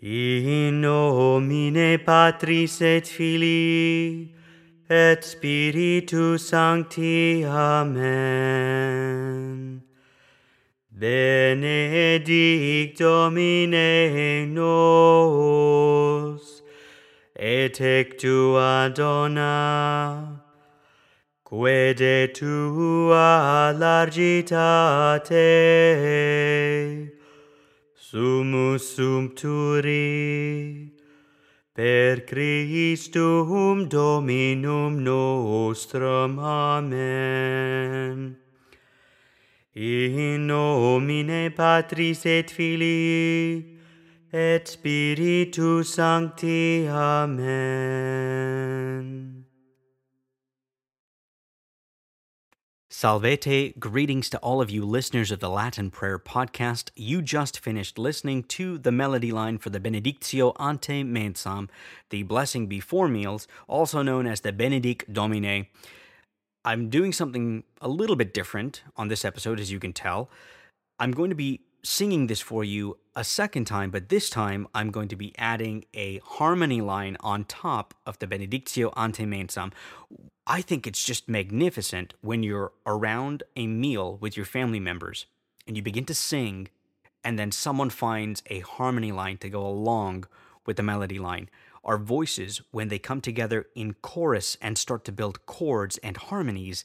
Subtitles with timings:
[0.00, 4.32] In nomine Patris et Filii
[4.88, 7.44] et Spiritus Sancti.
[7.44, 8.22] Amen.
[10.92, 16.62] Benedict Domine nos
[17.34, 20.40] et ec tua dona
[21.44, 25.34] quae tua largitate
[28.10, 30.88] Sumus sumpturi
[31.74, 36.38] per Christum Dominum nostrum.
[36.38, 38.36] Amen.
[39.74, 43.76] In nomine Patris et Filii
[44.32, 46.88] et Spiritus Sancti.
[46.88, 48.67] Amen.
[53.00, 56.90] Salvete, greetings to all of you listeners of the Latin Prayer Podcast.
[56.96, 61.68] You just finished listening to the melody line for the Benedictio ante mensam,
[62.10, 65.68] the blessing before meals, also known as the Benedic Domine.
[66.64, 70.28] I'm doing something a little bit different on this episode, as you can tell.
[70.98, 74.90] I'm going to be singing this for you a second time, but this time I'm
[74.90, 79.72] going to be adding a harmony line on top of the Benedictio ante mensam.
[80.46, 85.26] I think it's just magnificent when you're around a meal with your family members
[85.66, 86.68] and you begin to sing,
[87.24, 90.24] and then someone finds a harmony line to go along
[90.66, 91.48] with the melody line.
[91.84, 96.84] Our voices, when they come together in chorus and start to build chords and harmonies,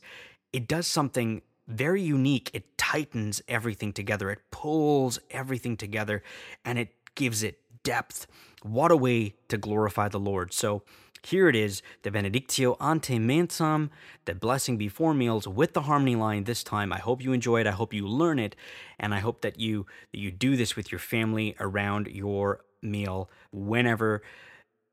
[0.53, 2.49] it does something very unique.
[2.53, 6.21] It tightens everything together, it pulls everything together,
[6.63, 8.27] and it gives it depth.
[8.61, 10.53] What a way to glorify the Lord.
[10.53, 10.83] So,
[11.25, 13.89] here it is, the Benedictio ante mensam,
[14.25, 16.91] the blessing before meals with the harmony line this time.
[16.91, 17.67] I hope you enjoy it.
[17.67, 18.55] I hope you learn it,
[18.99, 23.29] and I hope that you that you do this with your family around your meal
[23.51, 24.21] whenever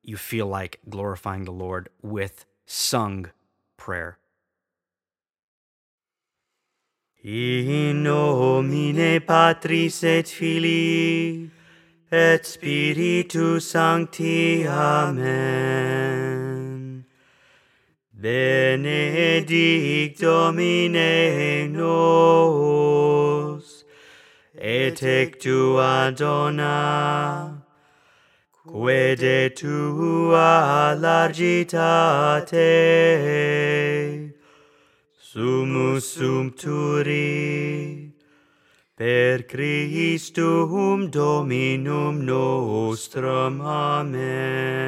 [0.03, 3.31] you feel like glorifying the Lord with sung
[3.77, 4.19] prayer.
[7.23, 11.51] In nomine Patris et Filii
[12.11, 14.67] et Spiritus Sancti.
[14.67, 15.45] Amen.
[18.15, 23.85] Benedict Domine nos
[24.55, 27.63] et ec tua dona
[28.65, 32.57] quae de tua largitate
[35.33, 38.11] sumus sumpturi,
[38.97, 43.61] per Christum Dominum nostrum.
[43.61, 44.87] Amen.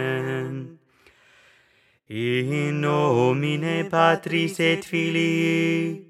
[2.09, 6.09] In nomine Patris et Filii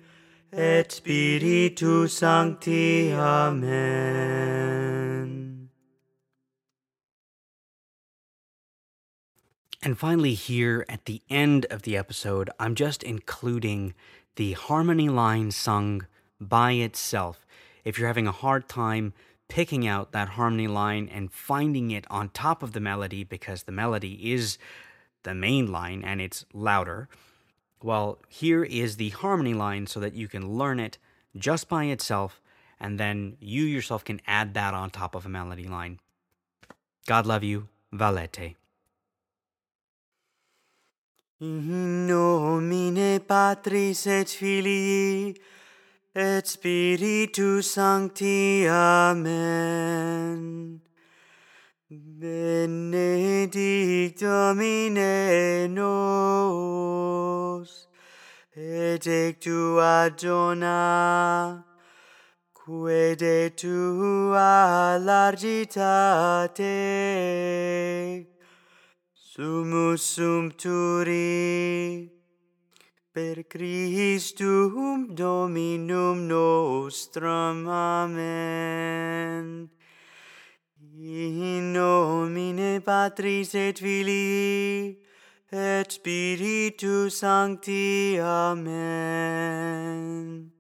[0.51, 3.13] et Spiritus Sancti.
[3.13, 4.63] Amen.
[9.85, 13.95] And finally, here at the end of the episode, I'm just including
[14.37, 16.07] the harmony line sung
[16.41, 17.47] by itself.
[17.85, 19.13] If you're having a hard time
[19.49, 23.73] picking out that harmony line and finding it on top of the melody because the
[23.73, 24.57] melody is
[25.25, 27.09] the main line and it's louder,
[27.83, 30.99] well, here is the harmony line so that you can learn it
[31.37, 32.41] just by itself
[32.81, 35.99] and then you yourself can add that on top of a melody line.
[37.07, 38.57] God love you, Valete.
[41.43, 42.42] Mm-hmm, In nomine
[43.27, 45.35] Patris et Filii
[46.15, 48.67] et Spiritus Sancti.
[48.69, 50.81] Amen.
[52.23, 57.65] Benedict Domine nos,
[58.57, 59.47] et ec
[59.79, 61.65] adona,
[62.55, 66.61] quae de tua largitate,
[69.15, 72.11] sumus sumpturi,
[73.15, 77.69] Per Christum Dominum nostrum.
[77.69, 79.69] Amen.
[80.97, 84.97] In nomine Patris et Filii
[85.51, 88.19] et Spiritus Sancti.
[88.19, 90.52] Amen.